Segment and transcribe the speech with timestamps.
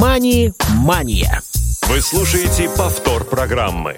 [0.00, 1.42] «Мани-мания».
[1.88, 3.96] Вы слушаете повтор программы.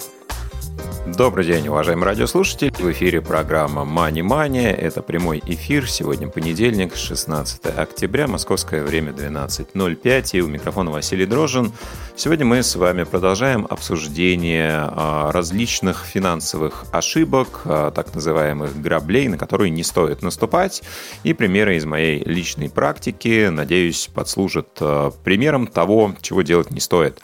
[1.16, 2.70] Добрый день, уважаемые радиослушатели.
[2.70, 4.72] В эфире программа «Мани Мания».
[4.72, 5.88] Это прямой эфир.
[5.90, 10.30] Сегодня понедельник, 16 октября, московское время 12.05.
[10.32, 11.72] И у микрофона Василий Дрожин.
[12.16, 19.36] Сегодня мы с вами продолжаем обсуждение а, различных финансовых ошибок, а, так называемых граблей, на
[19.36, 20.82] которые не стоит наступать.
[21.24, 27.20] И примеры из моей личной практики, надеюсь, подслужат а, примером того, чего делать не стоит.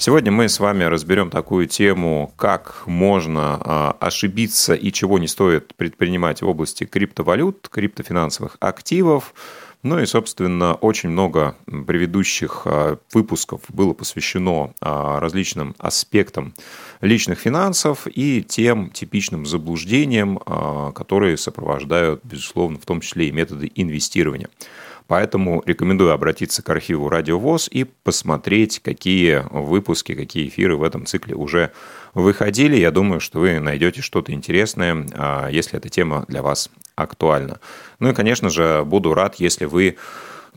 [0.00, 5.74] Сегодня мы с вами разберем такую тему, как можно а, ошибиться и чего не стоит
[5.74, 9.34] предпринимать в области криптовалют, криптофинансовых активов.
[9.82, 16.54] Ну и, собственно, очень много предыдущих а, выпусков было посвящено а, различным аспектам
[17.00, 20.38] личных финансов и тем типичным заблуждениям,
[20.94, 24.48] которые сопровождают, безусловно, в том числе и методы инвестирования.
[25.08, 31.06] Поэтому рекомендую обратиться к архиву Радио ВОЗ и посмотреть, какие выпуски, какие эфиры в этом
[31.06, 31.72] цикле уже
[32.12, 32.76] выходили.
[32.76, 37.58] Я думаю, что вы найдете что-то интересное, а, если эта тема для вас актуальна.
[38.00, 39.96] Ну и, конечно же, буду рад, если вы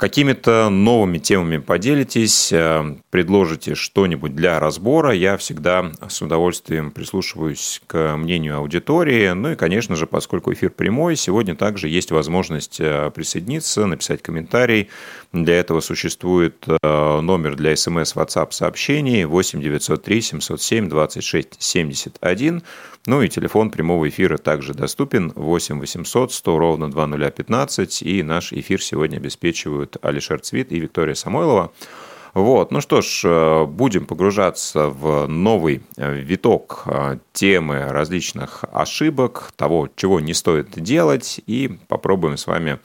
[0.01, 5.11] какими-то новыми темами поделитесь, э, предложите что-нибудь для разбора.
[5.11, 9.29] Я всегда с удовольствием прислушиваюсь к мнению аудитории.
[9.29, 14.89] Ну и, конечно же, поскольку эфир прямой, сегодня также есть возможность э, присоединиться, написать комментарий.
[15.33, 22.63] Для этого существует э, номер для смс WhatsApp сообщений 8 903 707 26 71.
[23.07, 28.03] Ну и телефон прямого эфира также доступен 8 800 100 ровно 2015.
[28.03, 31.71] И наш эфир сегодня обеспечивают Алишер Цвит и Виктория Самойлова.
[32.33, 39.51] Вот, ну что ж, э, будем погружаться в новый э, виток э, темы различных ошибок,
[39.57, 42.79] того, чего не стоит делать, и попробуем с вами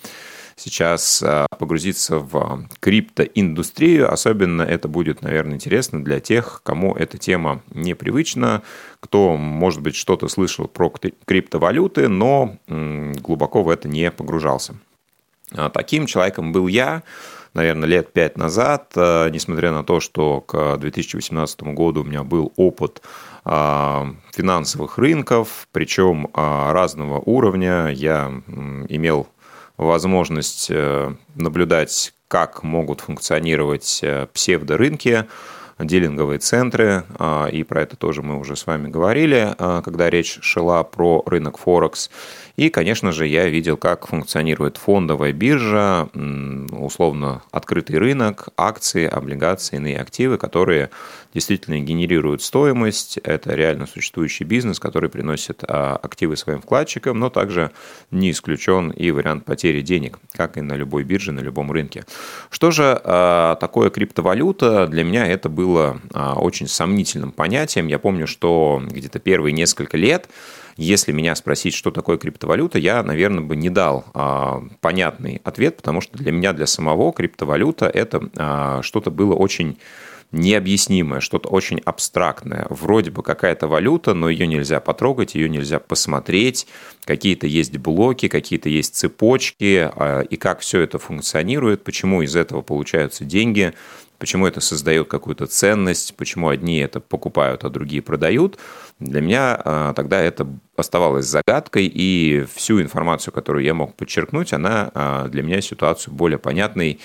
[0.58, 1.22] сейчас
[1.58, 4.10] погрузиться в криптоиндустрию.
[4.10, 8.62] Особенно это будет, наверное, интересно для тех, кому эта тема непривычна,
[9.00, 10.90] кто, может быть, что-то слышал про
[11.26, 14.76] криптовалюты, но глубоко в это не погружался.
[15.54, 17.02] А, таким человеком был я,
[17.54, 22.52] наверное, лет пять назад, а, несмотря на то, что к 2018 году у меня был
[22.56, 23.02] опыт
[23.44, 27.90] финансовых рынков, причем разного уровня.
[27.90, 28.42] Я
[28.88, 29.28] имел
[29.76, 35.26] возможность э, наблюдать, как могут функционировать э, псевдорынки,
[35.78, 40.38] дилинговые центры, а, и про это тоже мы уже с вами говорили, а, когда речь
[40.40, 42.10] шла про рынок Форекс.
[42.56, 46.08] И, конечно же, я видел, как функционирует фондовая биржа,
[46.70, 50.90] условно открытый рынок, акции, облигации, иные активы, которые
[51.34, 53.18] действительно генерируют стоимость.
[53.18, 57.72] Это реально существующий бизнес, который приносит а, активы своим вкладчикам, но также
[58.10, 62.04] не исключен и вариант потери денег, как и на любой бирже, на любом рынке.
[62.48, 64.86] Что же а, такое криптовалюта?
[64.86, 67.86] Для меня это было а, очень сомнительным понятием.
[67.88, 70.30] Я помню, что где-то первые несколько лет
[70.76, 76.00] если меня спросить, что такое криптовалюта, я, наверное, бы не дал а, понятный ответ, потому
[76.00, 79.78] что для меня, для самого криптовалюта это а, что-то было очень
[80.32, 82.66] необъяснимое, что-то очень абстрактное.
[82.68, 86.66] Вроде бы какая-то валюта, но ее нельзя потрогать, ее нельзя посмотреть.
[87.04, 92.62] Какие-то есть блоки, какие-то есть цепочки, а, и как все это функционирует, почему из этого
[92.62, 93.72] получаются деньги,
[94.18, 98.58] почему это создает какую-то ценность, почему одни это покупают, а другие продают.
[98.98, 100.46] Для меня а, тогда это
[100.76, 106.38] оставалось загадкой, и всю информацию, которую я мог подчеркнуть, она а, для меня ситуацию более
[106.38, 107.00] понятной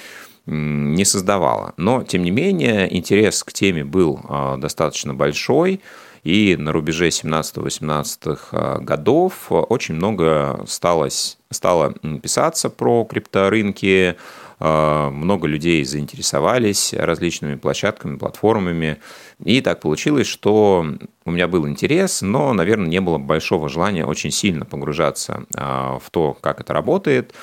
[0.46, 1.74] не создавала.
[1.78, 5.82] Но, тем не менее, интерес к теме был а, достаточно большой,
[6.24, 11.10] и на рубеже 17-18 годов очень много стало,
[11.50, 14.16] стало писаться про крипторынки,
[14.62, 19.00] много людей заинтересовались различными площадками, платформами.
[19.44, 20.86] И так получилось, что
[21.26, 26.10] у меня был интерес, но, наверное, не было большого желания очень сильно погружаться а, в
[26.10, 27.34] то, как это работает.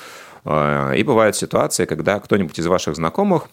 [0.45, 3.49] А, и бывает ситуация, когда кто-нибудь из ваших знакомых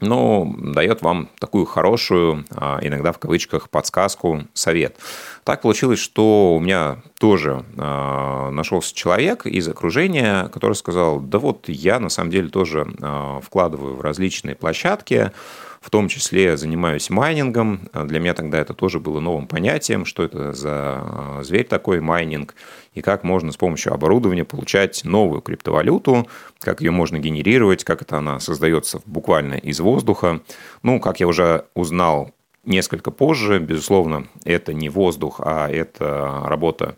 [0.00, 2.44] но дает вам такую хорошую,
[2.80, 4.96] иногда в кавычках, подсказку, совет.
[5.44, 11.68] Так получилось, что у меня тоже э, нашелся человек из окружения, который сказал, да вот
[11.68, 15.32] я на самом деле тоже э, вкладываю в различные площадки,
[15.80, 17.88] в том числе занимаюсь майнингом.
[17.94, 22.54] Для меня тогда это тоже было новым понятием, что это за зверь такой майнинг,
[22.94, 26.28] и как можно с помощью оборудования получать новую криптовалюту,
[26.60, 30.40] как ее можно генерировать, как это она создается буквально из воздуха.
[30.82, 32.32] Ну, как я уже узнал
[32.64, 33.58] несколько позже.
[33.58, 36.94] Безусловно, это не воздух, а это работа а,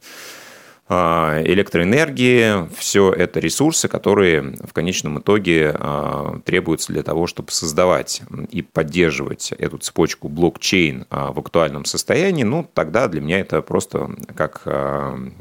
[1.45, 8.63] электроэнергии, все это ресурсы, которые в конечном итоге а, требуются для того, чтобы создавать и
[8.63, 14.63] поддерживать эту цепочку блокчейн а, в актуальном состоянии, ну, тогда для меня это просто как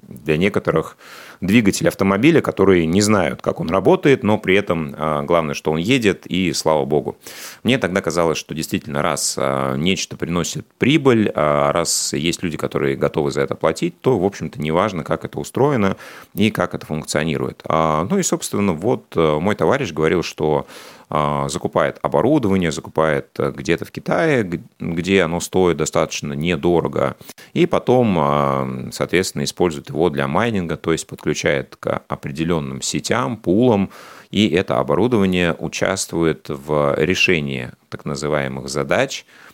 [0.08, 0.98] для некоторых
[1.42, 4.96] двигатель автомобиля, которые не знают, как он работает, но при этом
[5.26, 7.18] главное, что он едет, и слава богу.
[7.64, 9.38] Мне тогда казалось, что действительно, раз
[9.76, 15.04] нечто приносит прибыль, раз есть люди, которые готовы за это платить, то, в общем-то, неважно,
[15.04, 15.98] как это устроено
[16.36, 17.62] и как это функционирует.
[17.66, 21.01] А, ну и, собственно, вот э, мой товарищ говорил, что а,
[21.50, 27.18] закупает оборудование, закупает э, где-то в Китае, где оно стоит достаточно недорого,
[27.54, 33.90] и потом, а, соответственно, использует его для майнинга, то есть подключает к определенным сетям, пулам,
[34.30, 39.51] и это оборудование участвует в решении так называемых задач, а,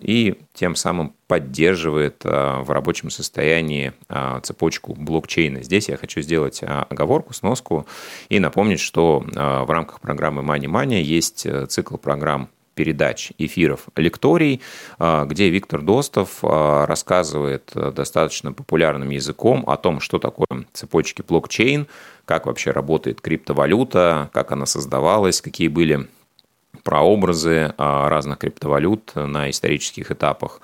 [0.00, 5.62] и тем самым поддерживает а, в рабочем состоянии а, цепочку блокчейна.
[5.62, 7.86] Здесь я хочу сделать оговорку, сноску
[8.28, 14.60] и напомнить, что в рамках программы Money Money есть э, цикл программ передач, эфиров, лекторий,
[14.98, 21.86] где Виктор Достов рассказывает э, достаточно популярным языком о том, что такое цепочки блокчейн,
[22.24, 26.08] как вообще работает криптовалюта, как она создавалась, какие были
[26.84, 30.60] прообразы а, разных криптовалют на исторических этапах.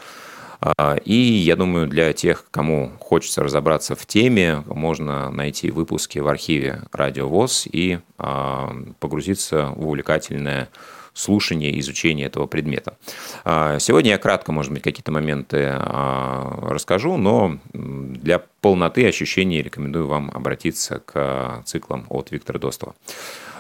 [0.61, 6.29] А, и я думаю, для тех, кому хочется разобраться в теме, можно найти выпуски в
[6.29, 10.69] архиве Радио ВОЗ и а, погрузиться в увлекательное
[11.15, 12.97] слушание и изучение этого предмета.
[13.45, 21.01] Сегодня я кратко, может быть, какие-то моменты расскажу, но для полноты ощущений рекомендую вам обратиться
[21.01, 22.95] к циклам от Виктора Достова.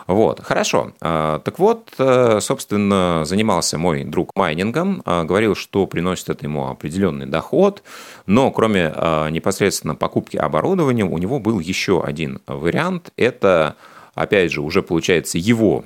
[0.06, 0.92] Вот, хорошо.
[1.00, 6.68] А, так вот, э, собственно, занимался мой друг майнингом, а, говорил, что приносит это ему
[6.68, 7.82] определенный доход,
[8.26, 13.12] но кроме а, непосредственно покупки оборудования, у него был еще один вариант.
[13.16, 13.76] Это
[14.14, 15.84] опять же, уже получается его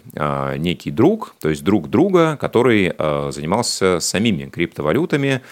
[0.56, 2.92] некий друг, то есть друг друга, который
[3.30, 5.42] занимался самими криптовалютами,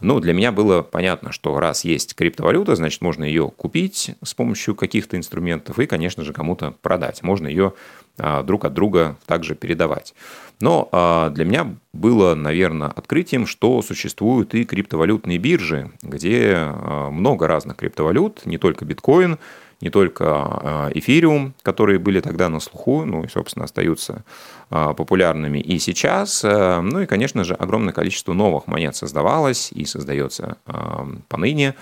[0.00, 4.74] ну, для меня было понятно, что раз есть криптовалюта, значит, можно ее купить с помощью
[4.74, 7.22] каких-то инструментов и, конечно же, кому-то продать.
[7.22, 7.74] Можно ее
[8.18, 10.14] а, друг от друга также передавать.
[10.60, 17.46] Но а, для меня было, наверное, открытием, что существуют и криптовалютные биржи, где а, много
[17.46, 19.38] разных криптовалют, не только биткоин,
[19.80, 24.24] не только эфириум, которые были тогда на слуху, ну и, собственно, остаются
[24.72, 26.44] а, популярными и сейчас.
[26.44, 31.74] Э, ну и, конечно же, огромное количество новых монет создавалось и создается а, поныне.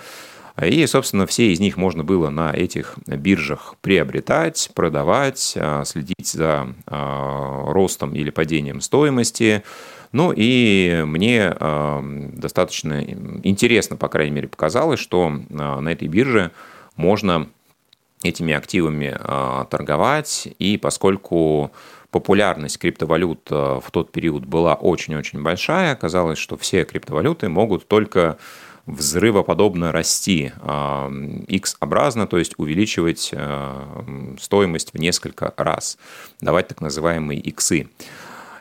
[0.59, 6.73] И, собственно, все из них можно было на этих биржах приобретать, продавать, а, следить за
[6.87, 9.63] ростом или падением стоимости.
[10.11, 11.53] Ну и мне
[12.33, 12.99] достаточно
[13.43, 16.51] интересно, по крайней мере, показалось, что на этой бирже
[16.95, 17.47] можно
[18.23, 19.17] этими активами
[19.69, 21.71] торговать, и поскольку
[22.11, 25.93] популярность криптовалют э, в тот период была очень-очень большая.
[25.93, 28.37] Оказалось, что все криптовалюты могут только
[28.85, 30.51] взрывоподобно расти
[31.47, 35.99] X-образно, то есть увеличивать э, стоимость в несколько раз,
[36.41, 37.89] давать так называемые иксы.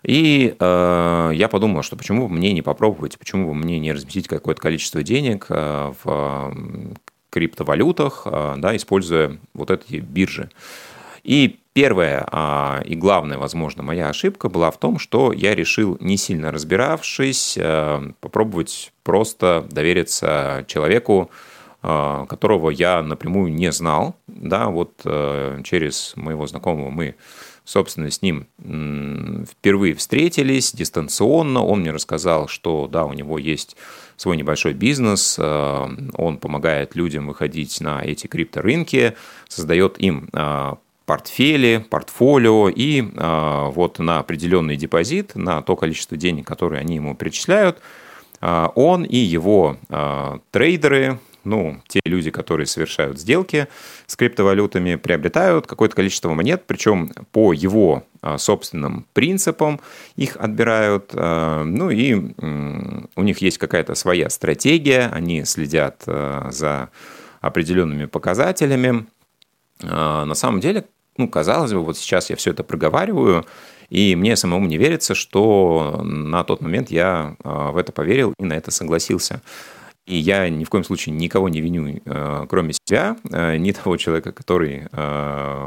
[0.03, 4.29] И э, я подумал, что почему бы мне не попробовать, почему бы мне не разместить
[4.29, 6.55] какое-то количество денег э, в
[7.31, 10.51] криптовалютах, э, да, используя вот эти биржи.
[11.25, 16.17] И первая а, и главная, возможно, моя ошибка была в том, что я решил, не
[16.17, 21.31] сильно разбиравшись, а, попробовать просто довериться человеку,
[21.83, 24.17] а, которого я напрямую не знал.
[24.27, 27.15] Да, вот а, через моего знакомого мы
[27.69, 28.47] собственно, с ним
[29.47, 31.63] впервые встретились дистанционно.
[31.63, 33.77] Он мне рассказал, что да, у него есть
[34.17, 39.15] свой небольшой бизнес, он помогает людям выходить на эти крипторынки,
[39.49, 40.31] создает им
[41.09, 47.15] портфели, портфолио и э, вот на определенный депозит, на то количество денег, которые они ему
[47.15, 47.79] перечисляют,
[48.43, 53.69] э, он и его э, трейдеры, ну, те люди, которые совершают сделки
[54.07, 58.05] с криптовалютами, приобретают какое-то количество монет, причем по его
[58.37, 59.81] собственным принципам
[60.17, 61.13] их отбирают.
[61.15, 66.91] Ну и у них есть какая-то своя стратегия, они следят за
[67.41, 69.07] определенными показателями.
[69.83, 70.85] На самом деле,
[71.17, 73.45] ну, казалось бы, вот сейчас я все это проговариваю,
[73.91, 78.45] и мне самому не верится, что на тот момент я а, в это поверил и
[78.45, 79.41] на это согласился.
[80.09, 83.97] И я ни в коем случае никого не виню, а, кроме себя, а, ни того
[83.97, 84.89] человека, который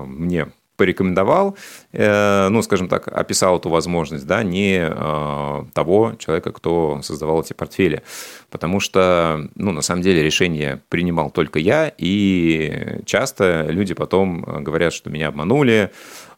[0.07, 0.47] мне
[0.81, 1.55] порекомендовал,
[1.91, 7.53] э, ну, скажем так, описал эту возможность, да, не э, того человека, кто создавал эти
[7.53, 8.01] портфели.
[8.49, 14.91] Потому что, ну, на самом деле решение принимал только я, и часто люди потом говорят,
[14.93, 15.91] что меня обманули,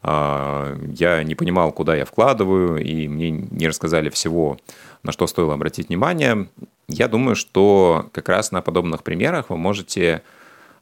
[0.03, 4.57] я не понимал, куда я вкладываю, и мне не рассказали всего,
[5.01, 6.47] на что стоило обратить внимание.
[6.87, 10.21] Я думаю, что как раз на подобных примерах вы можете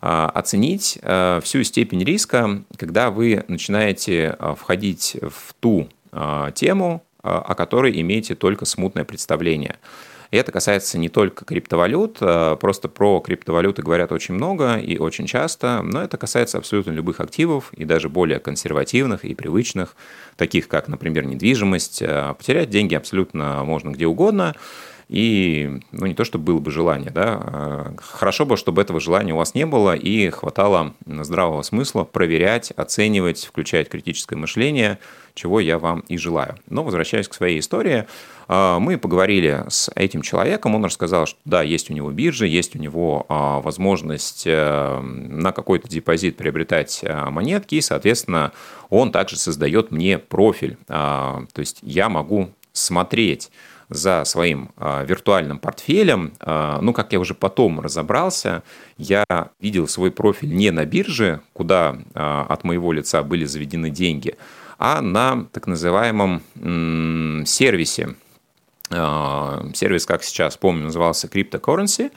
[0.01, 5.89] а, оценить а, всю степень риска, когда вы начинаете а, входить в ту
[6.55, 9.77] тему, о которой имеете только смутное представление.
[10.31, 12.19] И это касается не только криптовалют,
[12.59, 17.73] просто про криптовалюты говорят очень много и очень часто, но это касается абсолютно любых активов
[17.73, 19.95] и даже более консервативных и привычных,
[20.37, 22.01] таких как, например, недвижимость.
[22.37, 24.55] Потерять деньги абсолютно можно где угодно–
[25.11, 29.33] и, ну, не то, чтобы было бы желание, да, а хорошо бы, чтобы этого желания
[29.33, 34.99] у вас не было и хватало здравого смысла проверять, оценивать, включать критическое мышление,
[35.33, 36.55] чего я вам и желаю.
[36.69, 38.07] Но возвращаясь к своей истории,
[38.47, 42.77] а, мы поговорили с этим человеком, он рассказал, что да, есть у него биржа, есть
[42.77, 48.53] у него а, возможность э, на какой-то депозит приобретать монетки, и, соответственно,
[48.89, 50.77] он также создает мне профиль.
[50.87, 53.51] То есть я могу смотреть
[53.91, 58.63] за своим э, виртуальным портфелем, э, ну, как я уже потом разобрался,
[58.97, 59.25] я
[59.59, 64.37] видел свой профиль не на бирже, куда э, от моего лица были заведены деньги,
[64.79, 66.41] а на так называемом
[67.45, 68.15] сервисе.
[68.89, 72.11] Сервис, как сейчас помню, назывался Cryptocurrency.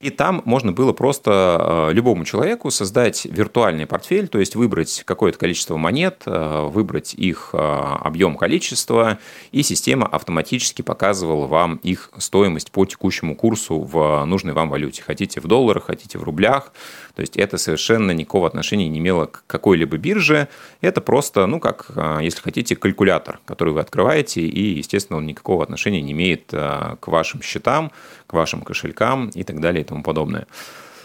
[0.00, 5.38] И там можно было просто э, любому человеку создать виртуальный портфель, то есть выбрать какое-то
[5.38, 9.18] количество монет, э, выбрать их э, объем количества,
[9.52, 15.02] и система автоматически показывала вам их стоимость по текущему курсу в нужной вам валюте.
[15.02, 16.72] Хотите в долларах, хотите в рублях.
[17.14, 20.48] То есть это совершенно никакого отношения не имело к какой-либо бирже.
[20.80, 21.90] Это просто, ну как,
[22.22, 27.42] если хотите, калькулятор, который вы открываете, и, естественно, он никакого отношения не имеет к вашим
[27.42, 27.92] счетам,
[28.30, 30.46] к вашим кошелькам и так далее тому подобное.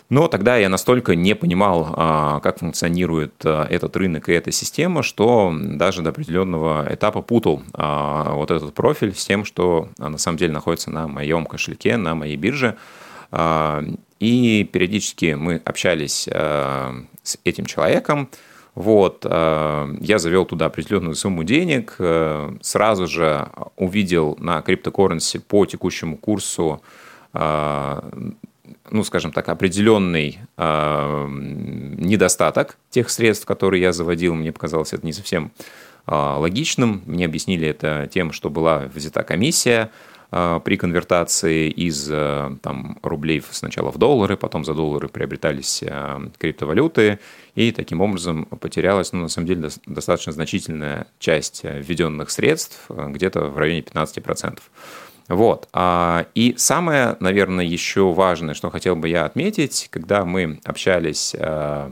[0.10, 5.02] Но тогда я настолько не понимал, а, как функционирует а, этот рынок и эта система,
[5.02, 10.38] что даже до определенного этапа путал а, вот этот профиль с тем, что на самом
[10.38, 12.78] деле находится на моем кошельке, на моей бирже.
[14.20, 18.30] И периодически мы общались с этим человеком.
[18.76, 21.98] Вот, я завел туда определенную сумму денег,
[22.62, 26.82] сразу же увидел на криптокорренсе по текущему курсу
[28.92, 34.36] ну, скажем так, определенный э, недостаток тех средств, которые я заводил.
[34.36, 35.52] Мне показалось это не совсем
[36.08, 37.02] э, логичным.
[37.06, 39.90] Мне объяснили это тем, что была взята комиссия
[40.32, 46.20] э, при конвертации из э, там, рублей сначала в доллары, потом за доллары приобретались э,
[46.38, 47.20] криптовалюты,
[47.56, 53.58] и таким образом потерялась, ну, на самом деле, достаточно значительная часть введенных средств, где-то в
[53.58, 54.60] районе 15%.
[55.28, 55.68] Вот.
[55.74, 61.92] А, и самое, наверное, еще важное, что хотел бы я отметить, когда мы общались э,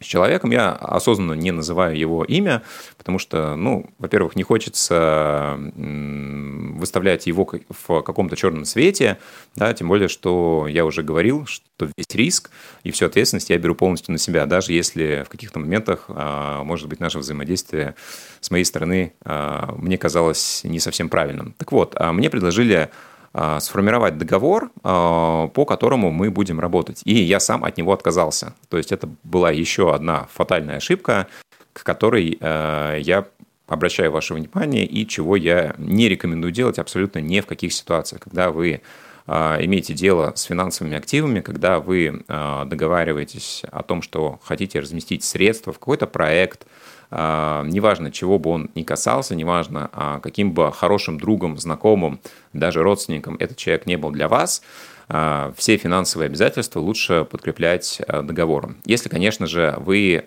[0.00, 2.62] с человеком, я осознанно не называю его имя,
[2.96, 9.18] потому что, ну, во-первых, не хочется выставлять его в каком-то черном свете,
[9.56, 12.50] да, тем более, что я уже говорил, что весь риск
[12.82, 16.88] и всю ответственность я беру полностью на себя, даже если в каких-то моментах, а, может
[16.88, 17.94] быть, наше взаимодействие
[18.40, 21.54] с моей стороны а, мне казалось не совсем правильным.
[21.58, 22.90] Так вот, а мне предложили
[23.32, 27.02] сформировать договор, а, по которому мы будем работать.
[27.04, 28.54] И я сам от него отказался.
[28.68, 31.28] То есть это была еще одна фатальная ошибка,
[31.72, 33.26] к которой а, я
[33.68, 38.22] обращаю ваше внимание и чего я не рекомендую делать абсолютно ни в каких ситуациях.
[38.22, 38.80] Когда вы
[39.28, 45.78] имеете дело с финансовыми активами, когда вы договариваетесь о том, что хотите разместить средства в
[45.78, 51.58] какой-то проект– а, неважно, чего бы он ни касался, неважно, а, каким бы хорошим другом,
[51.58, 52.20] знакомым,
[52.52, 54.62] даже родственником этот человек не был для вас,
[55.08, 58.76] а, все финансовые обязательства лучше подкреплять договором.
[58.84, 60.24] Если, конечно же, вы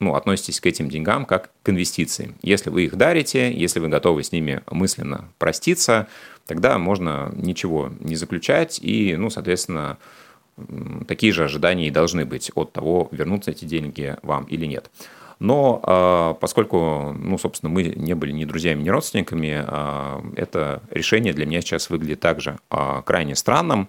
[0.00, 2.34] ну, относитесь к этим деньгам как к инвестициям.
[2.42, 6.08] Если вы их дарите, если вы готовы с ними мысленно проститься,
[6.46, 9.98] тогда можно ничего не заключать и, ну, соответственно,
[11.08, 14.90] такие же ожидания и должны быть от того, вернутся эти деньги вам или нет.
[15.38, 21.32] Но а, поскольку, ну, собственно, мы не были ни друзьями, ни родственниками, а, это решение
[21.32, 23.88] для меня сейчас выглядит также а, крайне странным.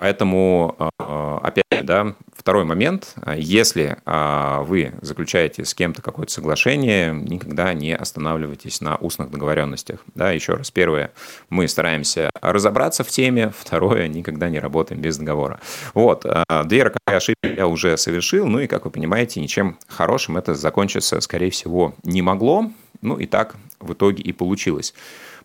[0.00, 3.14] Поэтому, опять да, второй момент.
[3.36, 10.00] Если вы заключаете с кем-то какое-то соглашение, никогда не останавливайтесь на устных договоренностях.
[10.14, 11.12] Да, еще раз, первое,
[11.50, 15.60] мы стараемся разобраться в теме, второе, никогда не работаем без договора.
[15.92, 16.24] Вот,
[16.64, 21.20] две роковые ошибки я уже совершил, ну и, как вы понимаете, ничем хорошим это закончиться,
[21.20, 22.70] скорее всего, не могло.
[23.02, 24.94] Ну и так в итоге и получилось.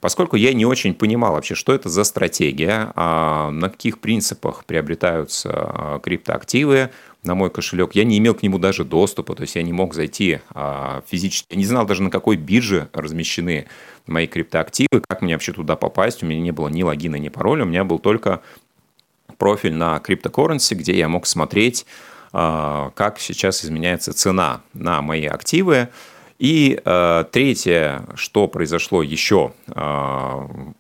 [0.02, 5.50] Поскольку я не очень понимал вообще, что это за стратегия, а, на каких принципах приобретаются
[5.52, 6.92] а, криптоактивы
[7.24, 9.96] на мой кошелек, я не имел к нему даже доступа, то есть я не мог
[9.96, 13.66] зайти а, физически, я не знал даже на какой бирже размещены
[14.06, 17.64] мои криптоактивы, как мне вообще туда попасть, у меня не было ни логина, ни пароля,
[17.64, 18.42] у меня был только
[19.38, 21.86] профиль на CryptoCurrency, где я мог смотреть,
[22.32, 25.90] как сейчас изменяется цена на мои активы,
[26.38, 29.72] и э, третье, что произошло еще э,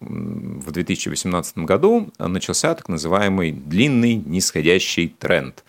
[0.01, 5.63] в 2018 году, начался так называемый длинный нисходящий тренд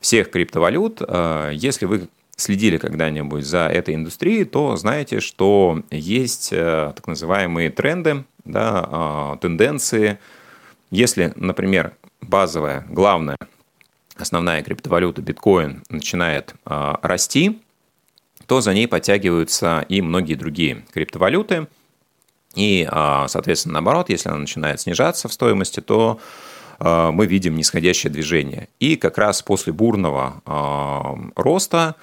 [0.00, 1.00] всех криптовалют.
[1.00, 7.70] Э, если вы следили когда-нибудь за этой индустрией, то знаете, что есть э, так называемые
[7.70, 10.18] тренды, да, э, тенденции.
[10.90, 13.38] Если, например, базовая, главная,
[14.16, 17.61] основная криптовалюта биткоин начинает э, расти,
[18.46, 21.68] то за ней подтягиваются и многие другие криптовалюты.
[22.54, 26.20] И, а, соответственно, наоборот, если она начинает снижаться в стоимости, то
[26.78, 28.68] а, мы видим нисходящее движение.
[28.78, 31.96] И как раз после бурного а, роста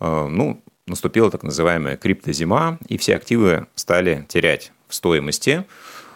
[0.00, 5.64] ну, наступила так называемая криптозима, и все активы стали терять в стоимости.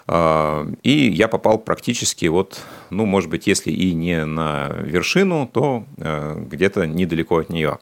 [0.09, 2.61] И я попал практически вот,
[2.91, 7.81] ну, может быть, если и не на вершину, то где-то недалеко от нее.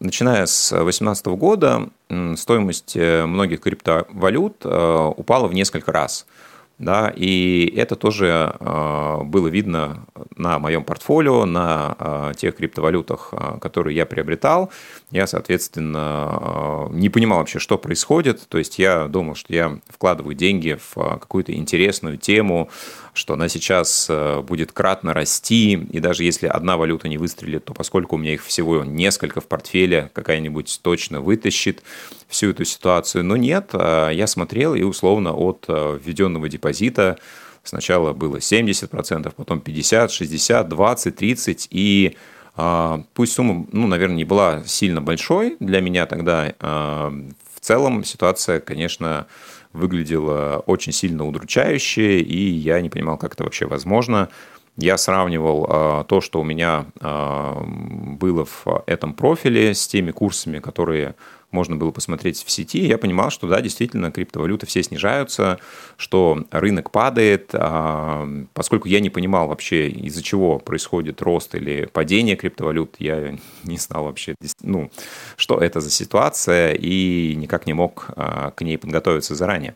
[0.00, 1.90] Начиная с 2018 года
[2.36, 6.26] стоимость э, многих криптовалют э, упала в несколько раз–
[6.80, 10.06] да, и это тоже э, было видно
[10.36, 14.72] на моем портфолио, на э, тех криптовалютах, э, которые я приобретал.
[15.10, 18.48] Я, соответственно, не понимал вообще, что происходит.
[18.48, 22.70] То есть я думал, что я вкладываю деньги в какую-то интересную тему,
[23.12, 24.08] что она сейчас
[24.44, 28.44] будет кратно расти, и даже если одна валюта не выстрелит, то поскольку у меня их
[28.44, 31.82] всего несколько в портфеле, какая-нибудь точно вытащит
[32.28, 33.24] всю эту ситуацию.
[33.24, 37.18] Но нет, я смотрел, и условно от введенного депозита депозита.
[37.62, 41.68] Сначала было 70%, потом 50, 60, 20, 30.
[41.70, 42.16] И
[42.56, 47.12] а, пусть сумма, ну, наверное, не была сильно большой для меня тогда, а,
[47.54, 49.26] в целом ситуация, конечно,
[49.72, 54.30] выглядела очень сильно удручающе, и я не понимал, как это вообще возможно.
[54.76, 61.14] Я сравнивал а, то, что у меня было в этом профиле с теми курсами, которые
[61.50, 65.58] можно было посмотреть в сети, я понимал, что да, действительно, криптовалюты все снижаются,
[65.96, 72.36] что рынок падает, а, поскольку я не понимал вообще, из-за чего происходит рост или падение
[72.36, 74.90] криптовалют, я не знал вообще, ну,
[75.36, 79.74] что это за ситуация, и никак не мог а, к ней подготовиться заранее.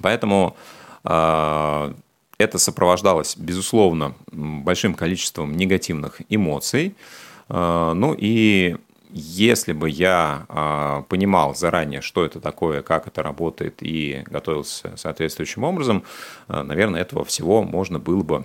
[0.00, 0.56] Поэтому
[2.40, 6.94] это сопровождалось, безусловно, большим количеством негативных эмоций.
[7.48, 8.76] Ну и
[9.12, 15.64] если бы я э, понимал заранее, что это такое, как это работает и готовился соответствующим
[15.64, 16.04] образом,
[16.48, 18.44] э, наверное, этого всего можно было бы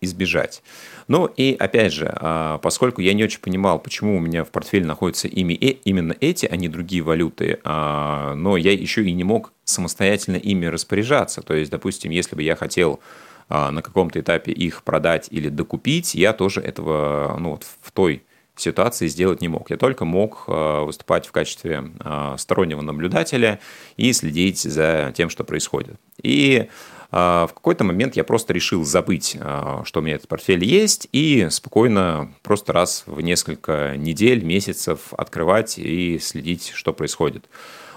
[0.00, 0.62] избежать.
[1.08, 2.14] Ну и опять же,
[2.62, 6.46] поскольку я не очень понимал, почему у меня в портфеле находятся ими, э, именно эти,
[6.46, 11.40] а не другие валюты, но я еще и не мог самостоятельно ими распоряжаться.
[11.42, 13.00] То есть, допустим, если бы я хотел
[13.48, 18.22] на каком-то этапе их продать или докупить, я тоже этого ну, вот в той
[18.56, 19.70] ситуации сделать не мог.
[19.70, 23.58] Я только мог э, выступать в качестве э, стороннего наблюдателя
[23.96, 25.96] и следить за тем, что происходит.
[26.22, 26.68] И
[27.10, 29.38] в какой-то момент я просто решил забыть,
[29.84, 35.78] что у меня этот портфель есть, и спокойно просто раз в несколько недель, месяцев открывать
[35.78, 37.48] и следить, что происходит.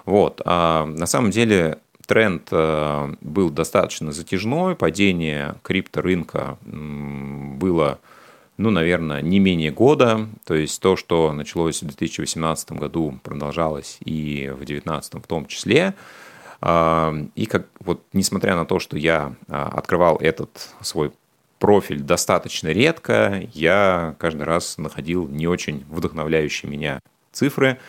[0.06, 0.42] Вот.
[0.46, 2.50] А на самом деле тренд
[3.22, 8.00] был достаточно затяжной, падение крипторынка было
[8.58, 10.28] ну, наверное, не менее года.
[10.43, 15.93] То есть то, что началось в 2018 году, продолжалось и в 2019 в том числе.
[16.60, 21.12] А, и как вот, несмотря на то, что я а, открывал этот свой
[21.60, 27.00] профиль достаточно редко, я каждый раз находил не очень вдохновляющие меня
[27.32, 27.80] цифры,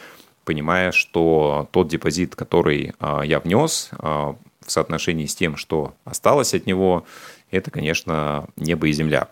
[0.48, 6.64] понимая, что тот депозит, который а, я внес в соотношении с тем, что осталось от
[6.64, 7.04] него,
[7.50, 9.28] это, конечно, небо и земля.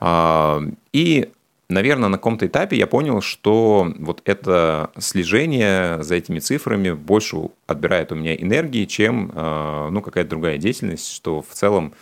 [0.00, 0.60] А,
[0.92, 1.30] и
[1.68, 7.36] наверное, на каком-то этапе я понял, что вот это слежение за этими цифрами больше
[7.68, 11.94] отбирает у меня энергии, чем а, ну, какая-то другая деятельность, что в целом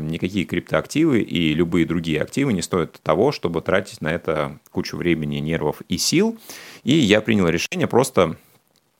[0.00, 5.38] никакие криптоактивы и любые другие активы не стоят того, чтобы тратить на это кучу времени,
[5.38, 6.38] нервов и сил.
[6.84, 8.36] И я принял решение просто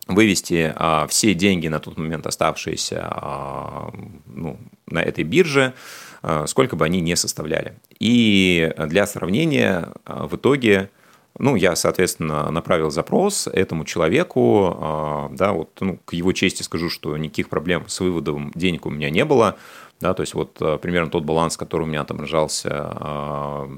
[0.06, 3.92] вывести а, все деньги на тот момент оставшиеся а,
[4.26, 5.74] ну, на этой бирже,
[6.22, 7.74] а, сколько бы они ни составляли.
[7.98, 10.90] И для сравнения а, в итоге
[11.38, 16.90] ну, я, соответственно, направил запрос этому человеку, а, да, вот, ну, к его чести скажу,
[16.90, 19.56] что никаких проблем с выводом денег у меня не было,
[20.00, 23.70] да, то есть вот а, примерно тот баланс, который у меня отображался, а,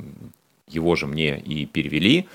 [0.68, 2.28] его же мне и перевели,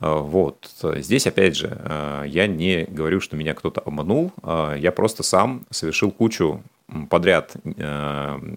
[0.00, 0.70] вот.
[0.80, 6.62] Здесь, опять же, я не говорю, что меня кто-то обманул, я просто сам совершил кучу
[7.10, 7.56] подряд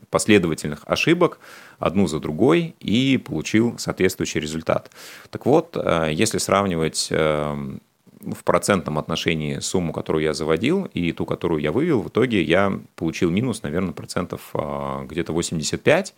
[0.10, 1.40] последовательных ошибок,
[1.82, 4.92] одну за другой и получил соответствующий результат.
[5.32, 7.78] Так вот, э, если сравнивать э,
[8.22, 12.80] в процентном отношении сумму, которую я заводил, и ту, которую я вывел, в итоге я
[12.96, 16.14] получил минус, наверное, процентов э, где-то 85,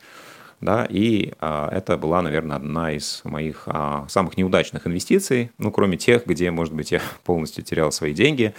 [0.64, 5.98] да, и а, это была, наверное, одна из моих а, самых неудачных инвестиций, ну, кроме
[5.98, 8.54] тех, где, может быть, я полностью терял свои деньги,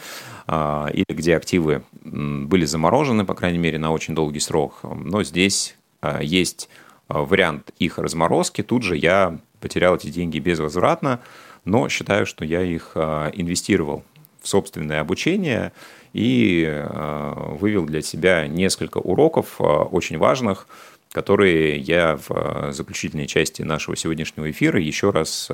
[0.46, 4.80] а, или где активы были заморожены, по крайней мере, на очень долгий срок.
[4.82, 6.68] Но здесь а, есть
[7.08, 11.20] Э, вариант их разморозки, тут же я потерял эти деньги безвозвратно,
[11.64, 14.04] но считаю, что я их э, инвестировал
[14.44, 15.72] в собственное обучение
[16.12, 20.68] и э, вывел для себя несколько уроков очень важных,
[21.10, 25.48] которые я в заключительной части нашего сегодняшнего эфира еще раз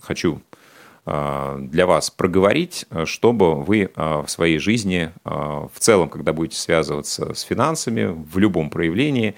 [0.00, 0.40] хочу
[1.04, 8.04] для вас проговорить, чтобы вы в своей жизни в целом, когда будете связываться с финансами,
[8.04, 9.34] в любом проявлении,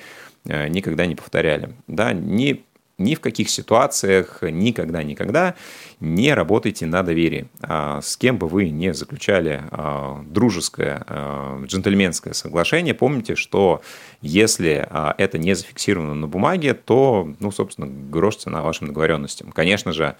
[0.46, 1.74] Э, никогда не повторяли.
[1.86, 2.64] Да, ни,
[2.98, 5.54] ни в каких ситуациях, никогда-никогда
[6.00, 7.48] не работайте на доверии.
[7.62, 13.82] А с кем бы вы не заключали а, дружеское, а, джентльменское соглашение, помните, что
[14.22, 19.52] если это не зафиксировано на бумаге, то, ну, собственно, грош цена вашим договоренностям.
[19.52, 20.16] Конечно же,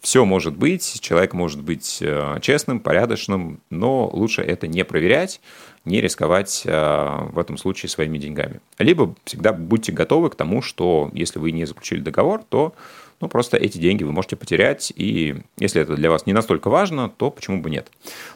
[0.00, 5.40] все может быть, человек может быть э, честным, порядочным, но лучше это не проверять,
[5.84, 8.60] не рисковать э, в этом случае своими деньгами.
[8.78, 12.74] Либо всегда будьте готовы к тому, что если вы не заключили договор, то
[13.20, 17.08] ну, просто эти деньги вы можете потерять, и если это для вас не настолько важно,
[17.08, 17.88] то почему бы нет.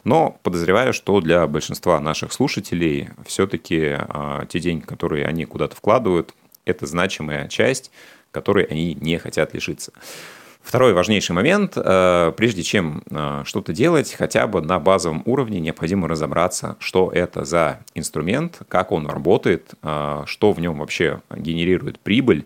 [0.05, 6.33] Но подозреваю, что для большинства наших слушателей все-таки а, те деньги, которые они куда-то вкладывают,
[6.65, 7.91] это значимая часть,
[8.31, 9.91] которой они не хотят лишиться.
[10.65, 16.07] Второй важнейший момент, э, прежде чем э, что-то делать, хотя бы на базовом уровне необходимо
[16.07, 22.45] разобраться, что это за инструмент, как он работает, э, что в нем вообще генерирует прибыль,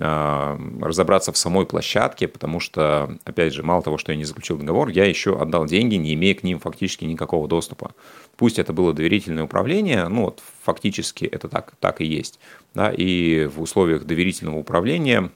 [0.00, 4.90] разобраться в самой площадке, потому что, опять же, мало того, что я не заключил договор,
[4.90, 7.90] я еще отдал деньги, не имея к ним фактически никакого доступа.
[8.36, 12.38] Пусть это было доверительное управление, ну вот фактически это так, так и есть.
[12.74, 15.32] Да, и в условиях доверительного управления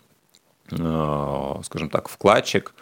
[0.73, 2.75] скажем так, вкладчик,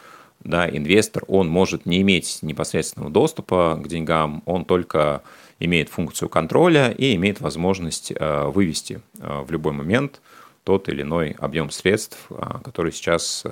[0.42, 5.22] да, инвестор, он может не иметь непосредственного доступа к деньгам, он только
[5.58, 10.20] имеет функцию контроля и имеет возможность э, вывести э, в любой момент
[10.64, 12.28] тот или иной объем средств,
[12.62, 13.44] которые сейчас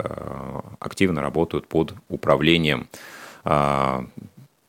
[0.78, 2.86] активно работают под управлением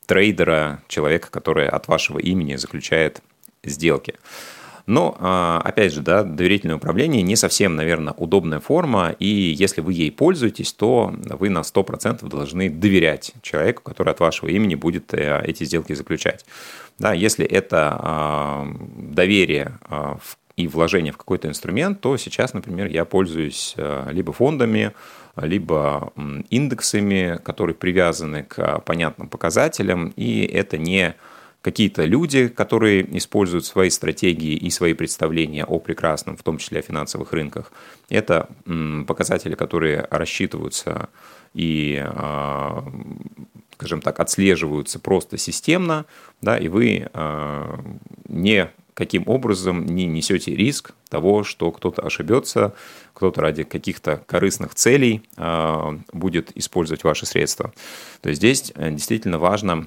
[0.06, 3.22] трейдера, человека, который от вашего имени заключает
[3.62, 4.14] сделки.
[4.86, 9.92] Но, а, опять же, да, доверительное управление не совсем, наверное, удобная форма, и если вы
[9.92, 15.42] ей пользуетесь, то вы на 100% должны доверять человеку, который от вашего имени будет э,
[15.44, 16.44] эти сделки заключать.
[16.98, 18.66] Да, если это а,
[18.96, 20.18] доверие а,
[20.56, 23.74] и вложение в какой-то инструмент, то сейчас, например, я пользуюсь
[24.10, 24.92] либо фондами,
[25.36, 26.12] либо
[26.50, 31.14] индексами, которые привязаны к понятным показателям, и это не
[31.62, 36.82] какие-то люди, которые используют свои стратегии и свои представления о прекрасном, в том числе о
[36.82, 37.72] финансовых рынках.
[38.08, 38.48] Это
[39.06, 41.08] показатели, которые рассчитываются
[41.52, 42.84] и, а,
[43.74, 46.06] скажем так, отслеживаются просто системно,
[46.40, 47.80] да, и вы а,
[48.28, 52.74] не каким образом не несете риск того, что кто-то ошибется,
[53.14, 57.72] кто-то ради каких-то корыстных целей а, будет использовать ваши средства.
[58.20, 59.86] То есть здесь э, действительно важно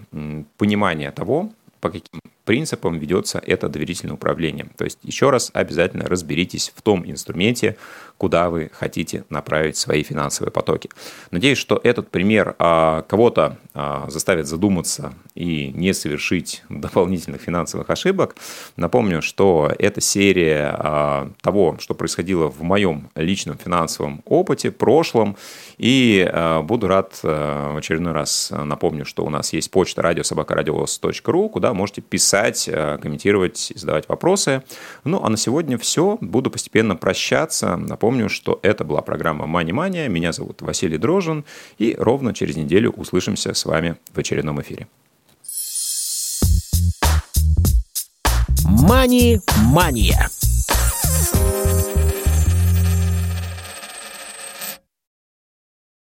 [0.57, 1.51] понимание того,
[1.83, 4.67] по каким принципам ведется это доверительное управление.
[4.77, 7.77] То есть еще раз обязательно разберитесь в том инструменте,
[8.17, 10.89] куда вы хотите направить свои финансовые потоки.
[11.31, 18.35] Надеюсь, что этот пример а, кого-то а, заставит задуматься и не совершить дополнительных финансовых ошибок.
[18.77, 25.35] Напомню, что это серия а, того, что происходило в моем личном финансовом опыте, прошлом.
[25.77, 26.31] И
[26.63, 32.32] буду рад в очередной раз напомню, что у нас есть почта радиособакарадиос.ру, куда можете писать
[32.33, 34.63] писать, э, комментировать, задавать вопросы.
[35.03, 36.17] Ну, а на сегодня все.
[36.19, 37.77] Буду постепенно прощаться.
[37.77, 40.09] Напомню, что это была программа «Мани Мания».
[40.09, 41.45] Меня зовут Василий Дрожин.
[41.77, 44.87] И ровно через неделю услышимся с вами в очередном эфире.
[48.65, 50.27] «Мани-мания»